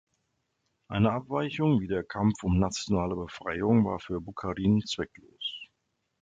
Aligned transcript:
Eine 0.87 1.11
Abweichung, 1.11 1.79
wie 1.79 1.87
der 1.87 2.03
Kampf 2.03 2.41
um 2.41 2.57
nationale 2.57 3.15
Befreiung, 3.15 3.85
war 3.85 3.99
für 3.99 4.19
Bucharin 4.19 4.81
zwecklos. 4.83 5.67